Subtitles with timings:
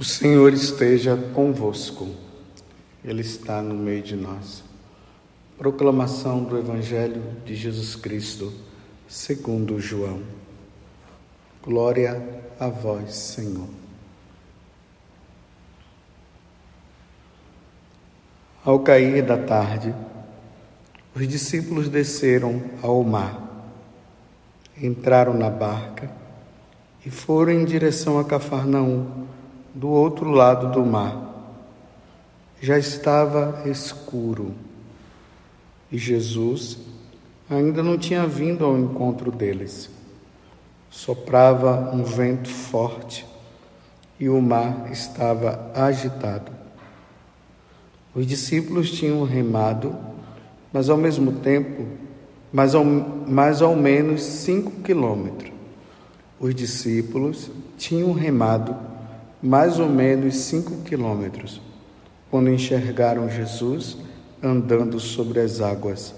[0.00, 2.08] O Senhor esteja convosco,
[3.04, 4.64] Ele está no meio de nós.
[5.58, 8.50] Proclamação do Evangelho de Jesus Cristo,
[9.06, 10.22] segundo João.
[11.62, 12.18] Glória
[12.58, 13.68] a vós, Senhor.
[18.64, 19.94] Ao cair da tarde,
[21.14, 23.68] os discípulos desceram ao mar,
[24.80, 26.10] entraram na barca
[27.04, 29.28] e foram em direção a Cafarnaum
[29.74, 31.28] do outro lado do mar.
[32.60, 34.54] Já estava escuro
[35.90, 36.78] e Jesus
[37.48, 39.90] ainda não tinha vindo ao encontro deles.
[40.90, 43.26] Soprava um vento forte
[44.18, 46.52] e o mar estava agitado.
[48.14, 49.96] Os discípulos tinham remado,
[50.72, 51.86] mas ao mesmo tempo,
[52.52, 55.52] mais ao, mais ao menos cinco quilômetros.
[56.38, 58.89] Os discípulos tinham remado
[59.42, 61.60] mais ou menos cinco quilômetros,
[62.30, 63.96] quando enxergaram Jesus
[64.42, 66.14] andando sobre as águas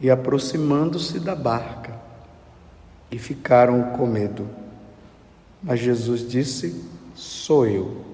[0.00, 1.92] e aproximando-se da barca,
[3.10, 4.48] e ficaram com medo.
[5.62, 8.04] Mas Jesus disse: Sou eu,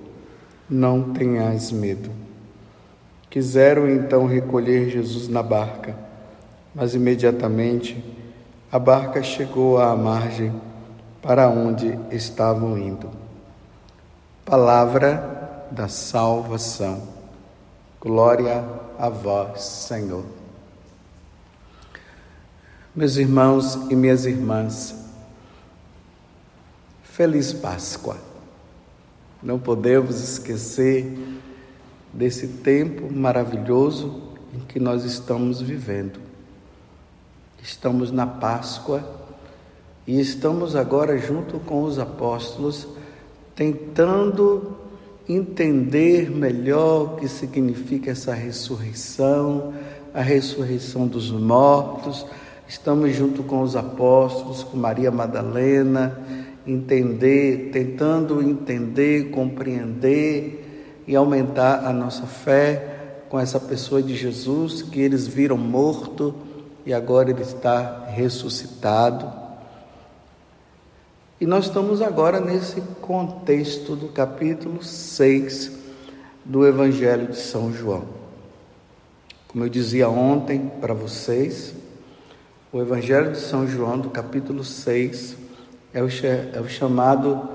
[0.69, 2.11] não tenhas medo.
[3.30, 5.97] Quiseram então recolher Jesus na barca,
[6.75, 8.05] mas imediatamente
[8.70, 10.53] a barca chegou à margem
[11.23, 13.28] para onde estavam indo.
[14.49, 17.03] Palavra da salvação.
[18.01, 18.65] Glória
[18.99, 20.25] a vós, Senhor.
[22.97, 25.05] Meus irmãos e minhas irmãs,
[27.03, 28.17] feliz Páscoa.
[29.43, 31.15] Não podemos esquecer
[32.11, 36.21] desse tempo maravilhoso em que nós estamos vivendo.
[37.63, 39.05] Estamos na Páscoa
[40.07, 42.97] e estamos agora junto com os apóstolos
[43.59, 44.77] tentando
[45.28, 49.75] entender melhor o que significa essa ressurreição,
[50.14, 52.24] a ressurreição dos mortos.
[52.69, 56.20] Estamos junto com os apóstolos, com Maria Madalena,
[56.64, 65.01] entender, tentando entender, compreender e aumentar a nossa fé com essa pessoa de Jesus que
[65.01, 66.33] eles viram morto
[66.86, 69.48] e agora ele está ressuscitado.
[71.41, 75.71] E nós estamos agora nesse contexto do capítulo 6
[76.45, 78.03] do Evangelho de São João.
[79.47, 81.73] Como eu dizia ontem para vocês,
[82.73, 85.37] o Evangelho de São João, do capítulo 6,
[85.95, 87.49] é o, é o chamado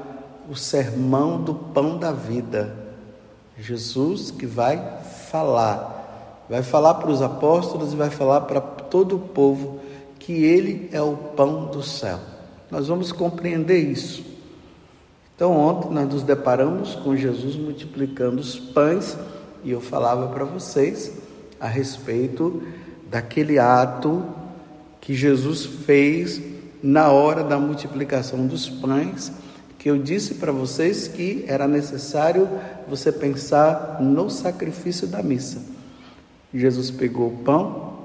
[0.49, 2.73] o sermão do pão da vida.
[3.59, 9.19] Jesus que vai falar, vai falar para os apóstolos e vai falar para todo o
[9.19, 9.81] povo
[10.17, 12.32] que ele é o pão do céu.
[12.73, 14.25] Nós vamos compreender isso.
[15.35, 19.15] Então, ontem nós nos deparamos com Jesus multiplicando os pães
[19.63, 21.13] e eu falava para vocês
[21.59, 22.63] a respeito
[23.11, 24.25] daquele ato
[24.99, 26.41] que Jesus fez
[26.81, 29.31] na hora da multiplicação dos pães,
[29.77, 32.49] que eu disse para vocês que era necessário
[32.87, 35.61] você pensar no sacrifício da missa.
[36.51, 37.99] Jesus pegou o pão,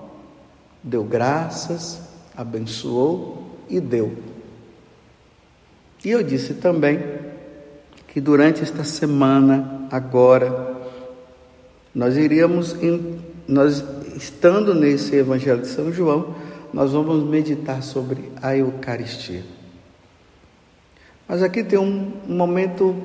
[0.84, 2.02] deu graças,
[2.36, 4.38] abençoou e deu.
[6.04, 7.00] E eu disse também
[8.06, 10.76] que durante esta semana, agora,
[11.94, 12.76] nós iríamos,
[13.47, 13.84] nós
[14.16, 16.34] estando nesse Evangelho de São João,
[16.72, 19.42] nós vamos meditar sobre a Eucaristia.
[21.26, 22.97] Mas aqui tem um, um momento,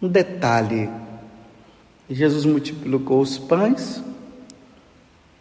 [0.00, 0.88] um detalhe.
[2.08, 4.02] Jesus multiplicou os pães,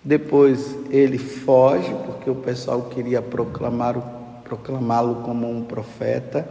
[0.03, 4.21] depois ele foge, porque o pessoal queria proclamar o
[4.51, 6.45] proclamá-lo como um profeta,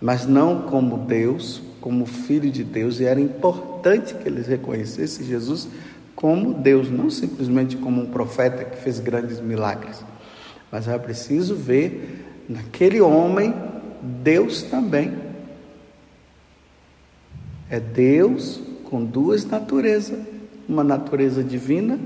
[0.00, 5.68] mas não como Deus, como filho de Deus, e era importante que eles reconhecessem Jesus
[6.14, 10.04] como Deus, não simplesmente como um profeta que fez grandes milagres,
[10.70, 13.52] mas era preciso ver naquele homem
[14.22, 15.12] Deus também.
[17.68, 20.20] É Deus com duas naturezas,
[20.68, 21.98] uma natureza divina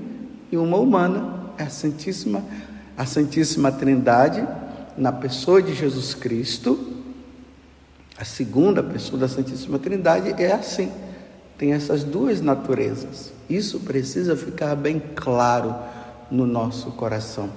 [0.51, 1.53] e uma humana.
[1.59, 2.43] É a Santíssima,
[2.97, 4.47] a Santíssima Trindade
[4.99, 6.79] na pessoa de Jesus Cristo,
[8.19, 10.91] a segunda pessoa da Santíssima Trindade é assim,
[11.57, 13.33] tem essas duas naturezas.
[13.49, 15.75] Isso precisa ficar bem claro
[16.31, 17.49] no nosso coração.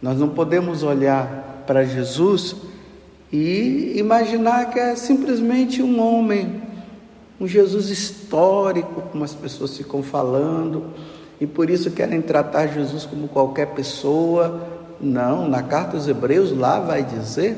[0.00, 2.56] Nós não podemos olhar para Jesus
[3.30, 6.62] e imaginar que é simplesmente um homem,
[7.38, 10.86] um Jesus histórico, como as pessoas ficam falando,
[11.38, 16.80] e por isso querem tratar Jesus como qualquer pessoa, não, na carta aos Hebreus lá
[16.80, 17.56] vai dizer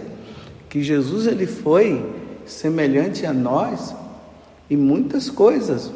[0.69, 2.05] que Jesus ele foi
[2.47, 3.95] semelhante a nós
[4.69, 5.91] em muitas coisas,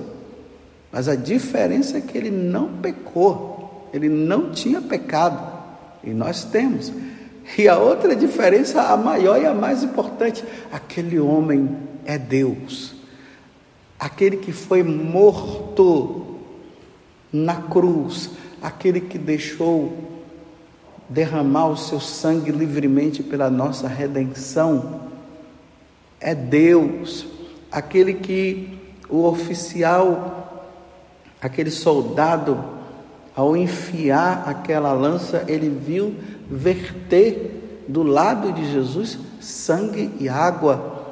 [0.91, 5.52] mas a diferença é que ele não pecou, ele não tinha pecado,
[6.02, 6.93] e nós temos.
[7.58, 12.94] E a outra diferença, a maior e a mais importante, aquele homem é Deus,
[13.99, 16.38] aquele que foi morto
[17.32, 18.31] na cruz,
[18.62, 20.14] aquele que deixou
[21.09, 25.03] derramar o seu sangue livremente pela nossa redenção,
[26.21, 27.27] é Deus,
[27.71, 28.79] aquele que
[29.09, 30.73] o oficial,
[31.41, 32.65] aquele soldado,
[33.37, 36.15] ao enfiar aquela lança, ele viu
[36.49, 41.05] verter do lado de Jesus sangue e água,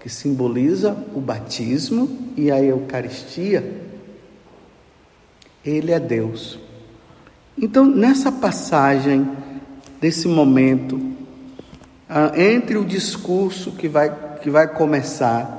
[0.00, 3.80] que simboliza o batismo e a Eucaristia.
[5.64, 6.58] Ele é Deus.
[7.62, 9.28] Então, nessa passagem,
[10.00, 10.98] desse momento,
[12.08, 15.58] ah, entre o discurso que vai, que vai começar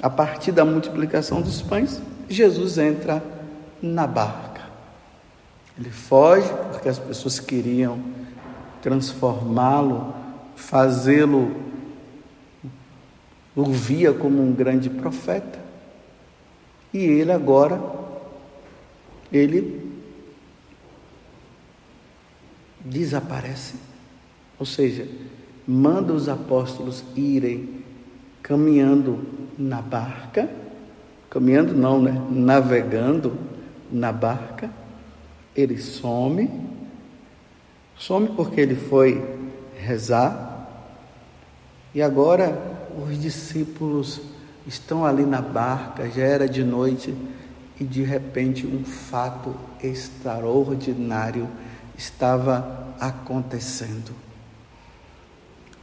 [0.00, 2.00] a partir da multiplicação dos pães,
[2.30, 3.22] Jesus entra
[3.82, 4.62] na barca.
[5.78, 7.98] Ele foge porque as pessoas queriam
[8.80, 10.14] transformá-lo,
[10.56, 11.54] fazê-lo,
[13.54, 15.58] o via como um grande profeta.
[16.92, 17.78] E ele agora,
[19.30, 19.81] ele
[22.84, 23.74] desaparece.
[24.58, 25.08] Ou seja,
[25.66, 27.82] manda os apóstolos irem
[28.42, 29.20] caminhando
[29.58, 30.48] na barca,
[31.30, 32.20] caminhando não, né?
[32.30, 33.38] Navegando
[33.90, 34.70] na barca.
[35.54, 36.50] Ele some,
[37.96, 39.22] some porque ele foi
[39.76, 40.50] rezar.
[41.94, 42.60] E agora
[43.06, 44.20] os discípulos
[44.66, 47.14] estão ali na barca, já era de noite,
[47.78, 51.48] e de repente um fato extraordinário
[52.02, 54.12] estava acontecendo.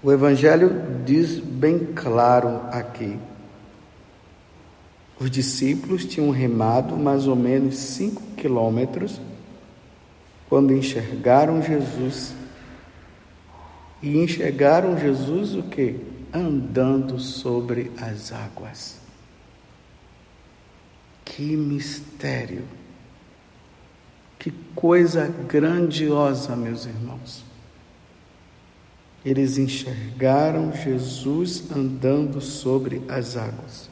[0.04, 3.18] O Evangelho diz bem claro aqui.
[5.20, 9.20] Os discípulos tinham remado mais ou menos cinco quilômetros
[10.48, 12.34] quando enxergaram Jesus.
[14.02, 16.00] E enxergaram Jesus o que?
[16.34, 18.98] Andando sobre as águas.
[21.26, 22.64] Que mistério!
[24.40, 27.44] Que coisa grandiosa, meus irmãos.
[29.26, 33.90] Eles enxergaram Jesus andando sobre as águas.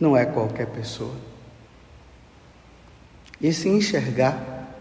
[0.00, 1.14] Não é qualquer pessoa.
[3.40, 4.74] Esse enxergar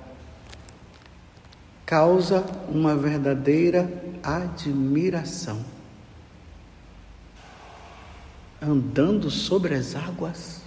[1.86, 3.88] causa uma verdadeira
[4.24, 5.64] admiração.
[8.60, 10.63] Andando sobre as águas.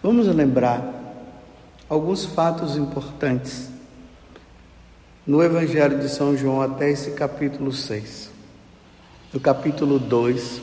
[0.00, 0.94] Vamos lembrar
[1.88, 3.68] alguns fatos importantes
[5.26, 8.30] no Evangelho de São João até esse capítulo 6.
[9.32, 10.60] No capítulo 2,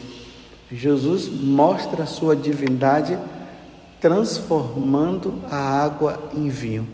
[0.71, 3.19] Jesus mostra a sua divindade
[3.99, 6.87] transformando a água em vinho.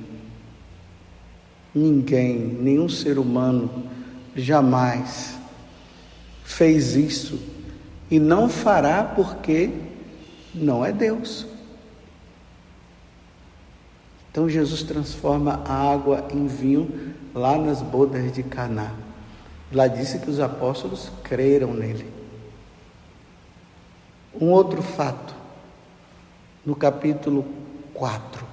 [1.76, 3.70] Ninguém, nenhum ser humano
[4.36, 5.38] jamais
[6.44, 7.40] fez isso
[8.10, 9.70] e não fará porque
[10.56, 11.51] não é Deus.
[14.32, 18.94] Então Jesus transforma a água em vinho lá nas bodas de Caná.
[19.74, 22.10] Lá disse que os apóstolos creram nele.
[24.40, 25.36] Um outro fato,
[26.66, 27.46] no capítulo
[27.94, 28.46] 4.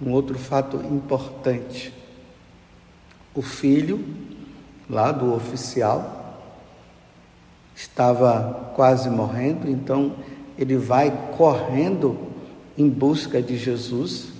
[0.00, 1.90] Um outro fato importante.
[3.34, 4.04] O filho,
[4.90, 6.38] lá do oficial,
[7.74, 10.16] estava quase morrendo, então
[10.58, 12.35] ele vai correndo
[12.76, 14.36] em busca de Jesus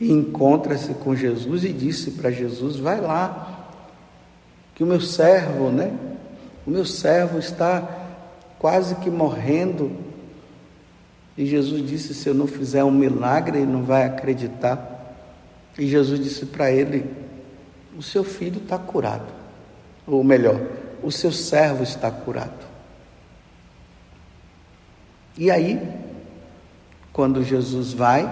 [0.00, 3.70] e encontra-se com Jesus e disse para Jesus: Vai lá,
[4.74, 5.92] que o meu servo, né?
[6.66, 7.88] O meu servo está
[8.58, 9.90] quase que morrendo.
[11.36, 15.16] E Jesus disse: Se eu não fizer um milagre, ele não vai acreditar.
[15.76, 17.10] E Jesus disse para ele:
[17.96, 19.32] O seu filho está curado.
[20.06, 20.60] Ou melhor,
[21.02, 22.77] o seu servo está curado.
[25.38, 25.80] E aí,
[27.12, 28.28] quando Jesus vai,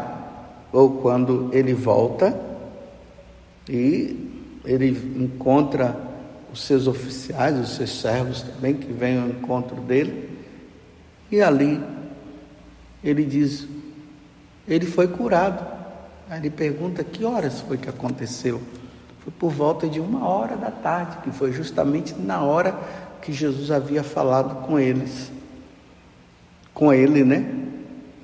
[0.73, 2.37] ou quando ele volta,
[3.69, 4.29] e
[4.65, 4.91] ele
[5.23, 5.97] encontra
[6.53, 10.37] os seus oficiais, os seus servos também, que vêm ao encontro dele,
[11.31, 11.81] e ali
[13.05, 13.69] ele diz:
[14.67, 15.65] ele foi curado.
[16.29, 18.61] Aí ele pergunta: que horas foi que aconteceu?
[19.21, 22.77] Foi por volta de uma hora da tarde, que foi justamente na hora
[23.23, 25.36] que Jesus havia falado com eles
[26.77, 27.51] com ele, né?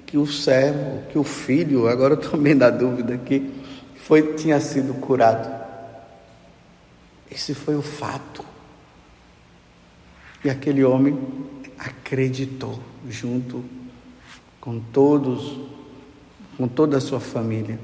[0.05, 3.51] Que o servo, que o filho, agora eu meio na dúvida aqui,
[3.97, 5.51] foi, tinha sido curado.
[7.31, 8.45] Esse foi o fato.
[10.45, 11.19] E aquele homem
[11.79, 12.79] acreditou
[13.09, 13.65] junto
[14.61, 15.59] com todos,
[16.59, 17.79] com toda a sua família.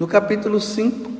[0.00, 1.12] No capítulo 5,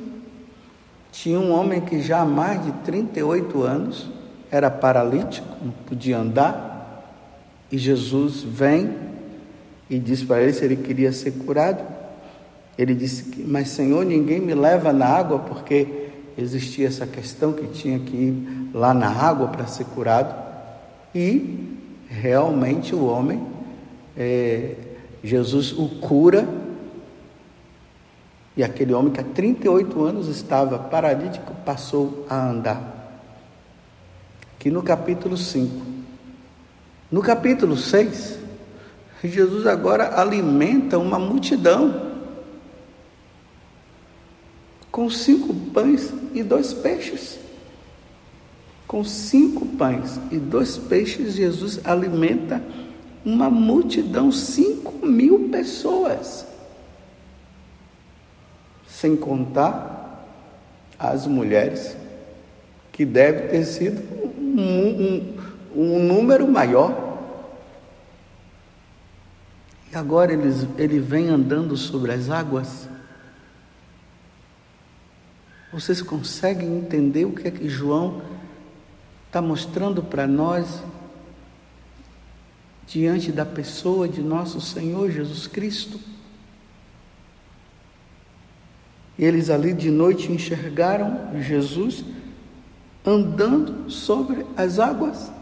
[1.11, 4.09] tinha um homem que já há mais de 38 anos
[4.49, 6.74] era paralítico, não podia andar,
[7.71, 8.95] e Jesus vem
[9.89, 11.83] e diz para ele se ele queria ser curado.
[12.77, 17.99] Ele disse: Mas Senhor, ninguém me leva na água, porque existia essa questão que tinha
[17.99, 20.35] que ir lá na água para ser curado.
[21.13, 21.77] E
[22.09, 23.41] realmente o homem,
[24.17, 24.75] é,
[25.23, 26.47] Jesus o cura.
[28.57, 33.21] E aquele homem que há 38 anos estava paralítico passou a andar.
[34.57, 35.94] Aqui no capítulo 5.
[37.11, 38.39] No capítulo 6,
[39.23, 42.13] Jesus agora alimenta uma multidão
[44.91, 47.37] com cinco pães e dois peixes.
[48.87, 52.61] Com cinco pães e dois peixes, Jesus alimenta
[53.25, 56.45] uma multidão, cinco mil pessoas.
[58.87, 60.25] Sem contar
[60.97, 61.95] as mulheres,
[62.91, 64.01] que deve ter sido
[64.39, 65.37] um, um,
[65.75, 67.17] um número maior.
[69.91, 72.87] E agora ele, ele vem andando sobre as águas.
[75.71, 78.21] Vocês conseguem entender o que é que João
[79.27, 80.81] está mostrando para nós
[82.87, 85.99] diante da pessoa de nosso Senhor Jesus Cristo?
[89.17, 92.03] Eles ali de noite enxergaram Jesus
[93.05, 95.34] andando sobre as águas.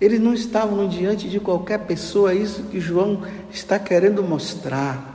[0.00, 5.14] Eles não estavam diante de qualquer pessoa, é isso que João está querendo mostrar.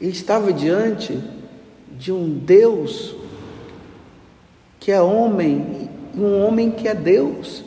[0.00, 1.22] Ele estava diante
[1.90, 3.14] de um Deus
[4.80, 7.64] que é homem e um homem que é Deus.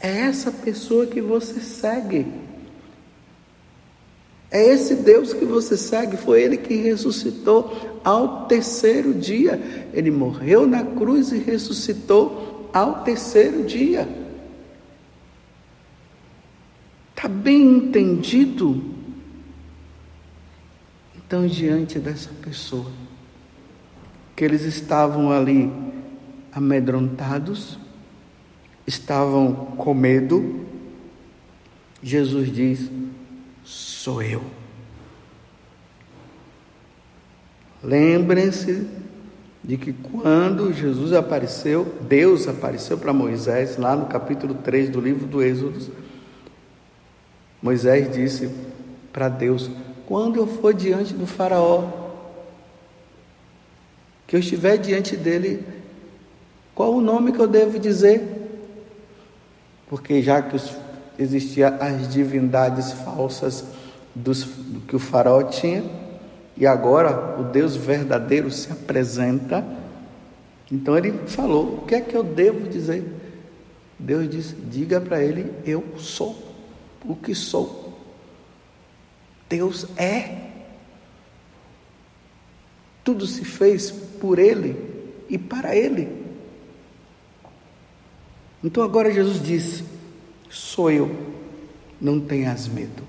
[0.00, 2.41] É essa pessoa que você segue.
[4.52, 6.18] É esse Deus que você segue.
[6.18, 9.58] Foi Ele que ressuscitou ao terceiro dia.
[9.94, 14.06] Ele morreu na cruz e ressuscitou ao terceiro dia.
[17.16, 18.82] Está bem entendido?
[21.16, 22.90] Então, diante dessa pessoa,
[24.36, 25.72] que eles estavam ali
[26.52, 27.78] amedrontados,
[28.86, 30.66] estavam com medo,
[32.02, 32.90] Jesus diz:
[33.64, 34.42] Sou eu.
[37.82, 38.86] Lembrem-se
[39.62, 45.26] de que quando Jesus apareceu, Deus apareceu para Moisés, lá no capítulo 3 do livro
[45.26, 45.80] do Êxodo,
[47.62, 48.50] Moisés disse
[49.12, 49.70] para Deus:
[50.06, 51.88] quando eu for diante do Faraó,
[54.26, 55.64] que eu estiver diante dele,
[56.74, 58.22] qual o nome que eu devo dizer?
[59.88, 60.56] Porque já que
[61.22, 63.64] existiam as divindades falsas
[64.14, 65.84] dos, do que o Faraó tinha,
[66.56, 69.64] e agora o Deus verdadeiro se apresenta,
[70.70, 73.04] então ele falou: o que é que eu devo dizer?
[73.98, 76.36] Deus disse: diga para ele: eu sou
[77.04, 77.92] o que sou.
[79.48, 80.50] Deus é.
[83.04, 84.76] Tudo se fez por Ele
[85.28, 86.08] e para Ele.
[88.62, 89.84] Então agora Jesus disse:
[90.52, 91.10] Sou eu,
[91.98, 93.02] não tenhas medo.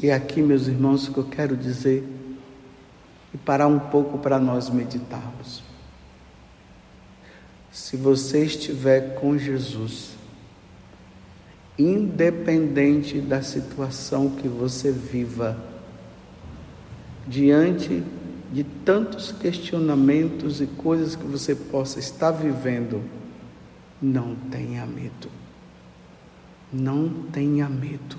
[0.00, 2.04] E aqui, meus irmãos, o que eu quero dizer
[3.34, 5.64] e parar um pouco para nós meditarmos.
[7.72, 10.10] Se você estiver com Jesus,
[11.76, 15.58] independente da situação que você viva,
[17.26, 18.00] diante
[18.52, 23.02] de tantos questionamentos e coisas que você possa estar vivendo,
[24.00, 25.43] não tenha medo.
[26.74, 28.18] Não tenha medo.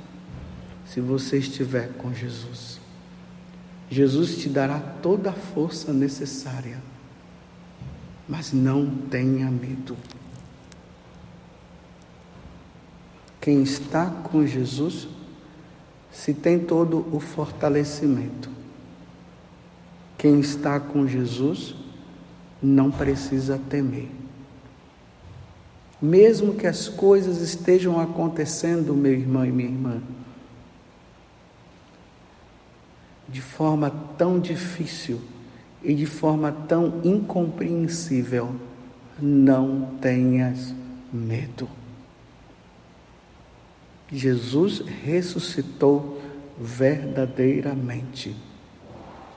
[0.85, 2.79] Se você estiver com Jesus,
[3.89, 6.81] Jesus te dará toda a força necessária.
[8.29, 9.97] Mas não tenha medo.
[13.41, 15.09] Quem está com Jesus
[16.09, 18.50] se tem todo o fortalecimento.
[20.17, 21.75] Quem está com Jesus
[22.63, 24.09] não precisa temer.
[26.01, 30.01] Mesmo que as coisas estejam acontecendo, meu irmão e minha irmã,
[33.27, 35.21] de forma tão difícil
[35.83, 38.55] e de forma tão incompreensível,
[39.19, 40.73] não tenhas
[41.11, 41.67] medo.
[44.11, 46.21] Jesus ressuscitou
[46.59, 48.35] verdadeiramente.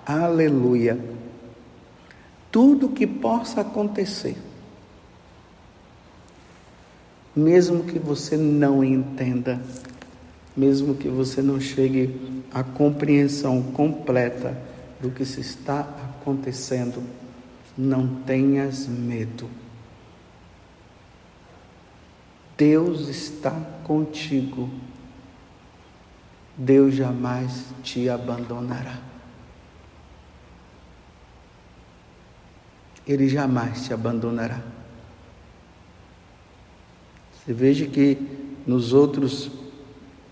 [0.05, 0.99] Aleluia.
[2.51, 4.37] Tudo que possa acontecer,
[7.39, 9.61] mesmo que você não entenda,
[10.57, 14.61] mesmo que você não chegue à compreensão completa
[15.01, 17.03] do que se está acontecendo,
[17.77, 19.49] não tenhas medo.
[22.57, 23.53] Deus está
[23.85, 24.69] contigo.
[26.57, 28.99] Deus jamais te abandonará.
[33.07, 34.61] Ele jamais te abandonará.
[37.49, 38.19] Você veja que
[38.67, 39.51] nos outros,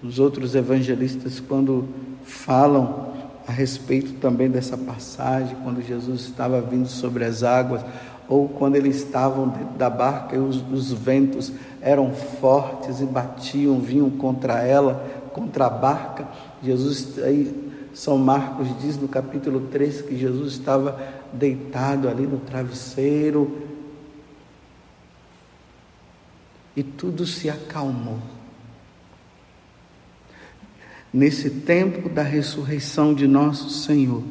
[0.02, 1.88] nos outros evangelistas, quando
[2.22, 3.14] falam
[3.48, 7.82] a respeito também dessa passagem, quando Jesus estava vindo sobre as águas,
[8.28, 13.80] ou quando eles estavam dentro da barca e os, os ventos eram fortes e batiam,
[13.80, 16.28] vinham contra ela, contra a barca.
[16.62, 21.00] Jesus, aí, São Marcos diz no capítulo 3 que Jesus estava
[21.32, 23.65] deitado ali no travesseiro
[26.76, 28.18] e tudo se acalmou.
[31.12, 34.22] Nesse tempo da ressurreição de nosso Senhor,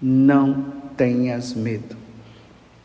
[0.00, 1.96] não tenhas medo.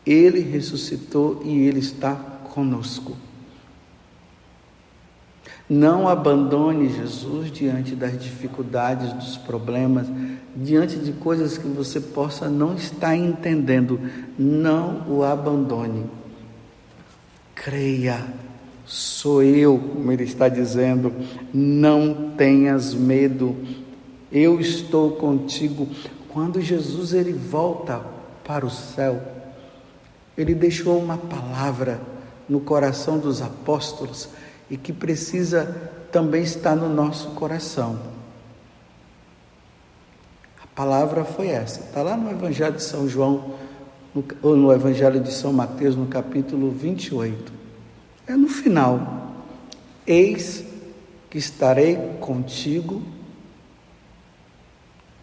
[0.06, 3.16] Ele ressuscitou e Ele está conosco.
[5.68, 10.06] Não abandone Jesus diante das dificuldades, dos problemas,
[10.54, 13.98] diante de coisas que você possa não estar entendendo.
[14.38, 16.04] Não o abandone.
[17.54, 18.26] Creia,
[18.84, 21.12] sou eu, como ele está dizendo.
[21.52, 23.56] Não tenhas medo.
[24.30, 25.88] Eu estou contigo.
[26.28, 28.00] Quando Jesus ele volta
[28.44, 29.20] para o céu,
[30.36, 32.00] ele deixou uma palavra
[32.48, 34.28] no coração dos apóstolos
[34.68, 37.98] e que precisa também estar no nosso coração.
[40.62, 43.54] A palavra foi essa, está lá no Evangelho de São João,
[44.14, 47.53] no, ou no Evangelho de São Mateus, no capítulo 28.
[48.26, 49.44] É no final.
[50.06, 50.64] Eis
[51.30, 53.02] que estarei contigo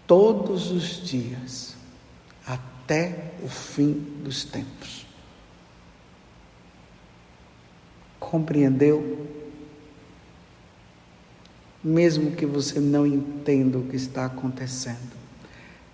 [0.05, 1.75] todos os dias,
[2.45, 5.05] até o fim dos tempos.
[8.19, 9.25] Compreendeu?
[11.83, 15.15] Mesmo que você não entenda o que está acontecendo,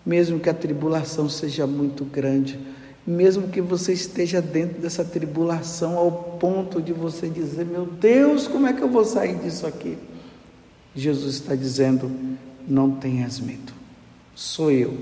[0.05, 2.59] mesmo que a tribulação seja muito grande,
[3.07, 8.67] mesmo que você esteja dentro dessa tribulação ao ponto de você dizer: Meu Deus, como
[8.67, 9.97] é que eu vou sair disso aqui?
[10.93, 12.11] Jesus está dizendo:
[12.67, 13.71] Não tenhas medo,
[14.35, 14.97] sou eu.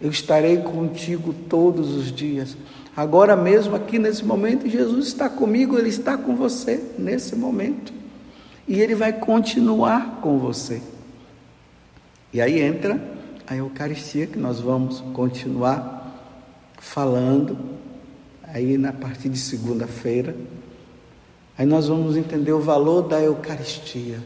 [0.00, 2.56] Eu estarei contigo todos os dias.
[2.96, 7.92] Agora mesmo, aqui nesse momento, Jesus está comigo, Ele está com você nesse momento.
[8.66, 10.80] E Ele vai continuar com você.
[12.32, 13.00] E aí entra
[13.46, 15.95] a Eucaristia, que nós vamos continuar
[16.78, 17.58] falando,
[18.42, 20.36] aí na partir de segunda-feira.
[21.58, 24.22] Aí nós vamos entender o valor da Eucaristia.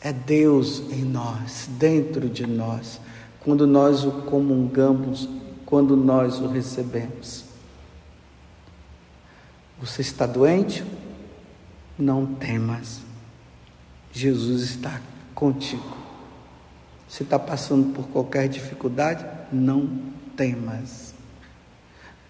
[0.00, 3.00] É Deus em nós, dentro de nós,
[3.40, 5.28] quando nós o comungamos,
[5.64, 7.44] quando nós o recebemos.
[9.80, 10.84] Você está doente?
[11.98, 13.00] Não temas.
[14.12, 15.00] Jesus está
[15.34, 15.96] contigo.
[17.08, 19.24] Você está passando por qualquer dificuldade?
[19.52, 19.88] Não
[20.36, 21.05] temas.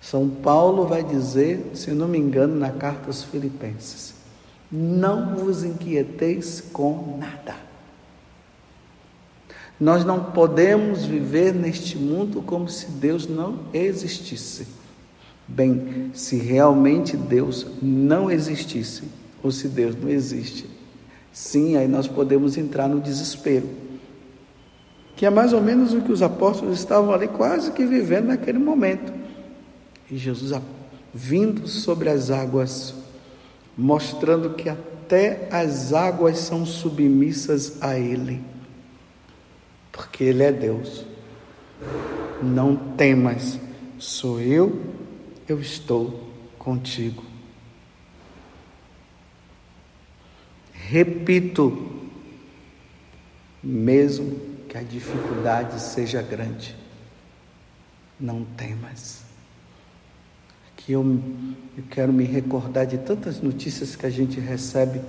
[0.09, 4.15] São Paulo vai dizer, se não me engano, na carta aos Filipenses:
[4.71, 7.57] Não vos inquieteis com nada.
[9.81, 14.69] Nós não podemos viver neste mundo como se Deus não existisse.
[15.49, 19.03] Bem, se realmente Deus não existisse,
[19.43, 20.71] ou se Deus não existe,
[21.33, 23.69] sim, aí nós podemos entrar no desespero.
[25.17, 28.61] Que é mais ou menos o que os apóstolos estavam ali quase que vivendo naquele
[28.61, 29.26] momento.
[30.11, 30.53] E Jesus
[31.13, 32.95] vindo sobre as águas,
[33.77, 38.43] mostrando que até as águas são submissas a Ele,
[39.91, 41.05] porque Ele é Deus.
[42.43, 43.59] Não temas,
[43.99, 44.97] sou eu
[45.49, 47.25] eu estou contigo.
[50.73, 52.07] Repito,
[53.63, 54.39] mesmo
[54.69, 56.77] que a dificuldade seja grande,
[58.19, 59.26] não temas.
[60.87, 61.03] Que eu,
[61.77, 65.01] eu quero me recordar de tantas notícias que a gente recebe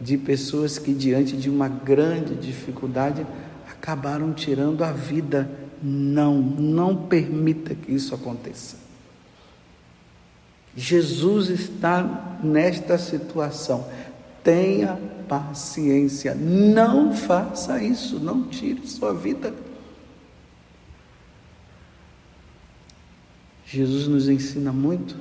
[0.00, 3.26] de pessoas que, diante de uma grande dificuldade,
[3.68, 5.50] acabaram tirando a vida.
[5.82, 8.76] Não, não permita que isso aconteça.
[10.76, 13.86] Jesus está nesta situação.
[14.44, 16.34] Tenha paciência.
[16.34, 19.52] Não faça isso, não tire sua vida.
[23.66, 25.16] Jesus nos ensina muito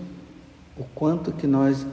[0.77, 1.85] o quanto que nós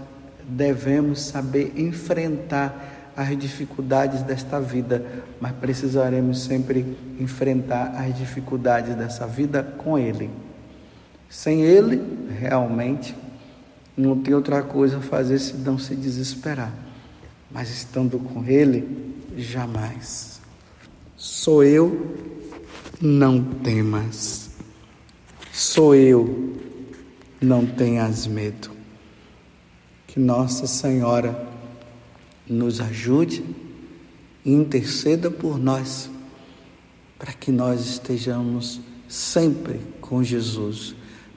[0.46, 5.04] devemos saber enfrentar as dificuldades desta vida,
[5.40, 10.30] mas precisaremos sempre enfrentar as dificuldades dessa vida com Ele.
[11.28, 13.14] Sem Ele, realmente,
[13.96, 16.72] não tem outra coisa a fazer senão se desesperar.
[17.50, 20.40] Mas estando com Ele, jamais.
[21.16, 22.16] Sou eu,
[23.00, 24.41] não temas.
[25.54, 26.56] Sou eu,
[27.38, 28.70] não tenhas medo.
[30.06, 31.46] Que Nossa Senhora
[32.48, 33.44] nos ajude
[34.46, 36.10] e interceda por nós,
[37.18, 40.94] para que nós estejamos sempre com Jesus,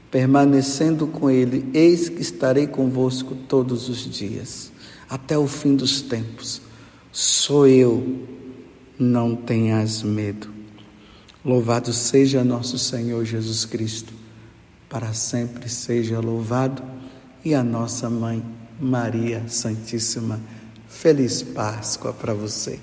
[0.09, 1.69] permanecendo com Ele.
[1.73, 4.71] Eis que estarei convosco todos os dias,
[5.09, 6.61] até o fim dos tempos.
[7.11, 8.25] Sou eu,
[8.97, 10.54] não tenhas medo.
[11.45, 14.11] Louvado seja nosso Senhor Jesus Cristo,
[14.89, 16.81] para sempre seja louvado,
[17.43, 18.43] e a nossa mãe
[18.79, 20.39] Maria Santíssima.
[20.89, 22.79] Feliz Páscoa para você.